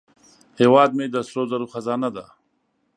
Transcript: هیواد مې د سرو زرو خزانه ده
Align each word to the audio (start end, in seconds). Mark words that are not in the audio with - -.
هیواد 0.59 0.89
مې 0.97 1.05
د 1.09 1.15
سرو 1.27 1.43
زرو 1.51 1.65
خزانه 1.73 2.09
ده 2.15 2.25